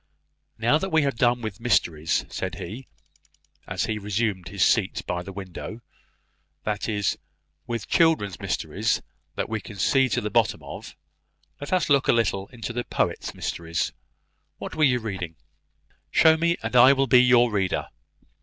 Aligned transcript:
"Now 0.57 0.79
that 0.79 0.89
we 0.89 1.03
have 1.03 1.13
done 1.15 1.43
with 1.43 1.59
mysteries," 1.59 2.25
said 2.27 2.55
he, 2.55 2.87
as 3.67 3.83
he 3.85 3.99
resumed 3.99 4.47
his 4.47 4.65
seat 4.65 5.03
by 5.05 5.21
the 5.21 5.31
window, 5.31 5.81
"that 6.63 6.89
is, 6.89 7.19
with 7.67 7.87
children's 7.87 8.39
mysteries 8.39 9.03
that 9.35 9.47
we 9.47 9.61
can 9.61 9.75
see 9.75 10.09
to 10.09 10.19
the 10.19 10.31
bottom 10.31 10.63
of, 10.63 10.95
let 11.59 11.71
us 11.71 11.87
look 11.87 12.07
a 12.07 12.13
little 12.13 12.47
into 12.47 12.73
the 12.73 12.83
poet's 12.83 13.35
mysteries. 13.35 13.93
What 14.57 14.73
were 14.73 14.85
you 14.85 14.97
reading? 14.97 15.35
Show 16.09 16.35
me, 16.35 16.57
and 16.63 16.75
I 16.75 16.93
will 16.93 17.05
be 17.05 17.21
your 17.23 17.51
reader. 17.51 17.89